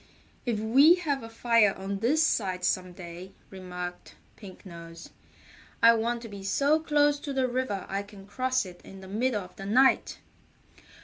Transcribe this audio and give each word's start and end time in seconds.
"If 0.47 0.59
we 0.59 0.95
have 0.95 1.21
a 1.21 1.29
fire 1.29 1.75
on 1.77 1.99
this 1.99 2.23
side 2.23 2.65
some 2.65 2.91
day," 2.91 3.33
remarked 3.51 4.15
Pink 4.35 4.65
Nose, 4.65 5.11
"I 5.83 5.93
want 5.93 6.23
to 6.23 6.27
be 6.27 6.43
so 6.43 6.79
close 6.79 7.19
to 7.19 7.31
the 7.33 7.47
river 7.47 7.85
I 7.87 8.01
can 8.01 8.25
cross 8.25 8.65
it 8.65 8.81
in 8.83 9.01
the 9.01 9.07
middle 9.07 9.43
of 9.43 9.55
the 9.57 9.65
night." 9.67 10.17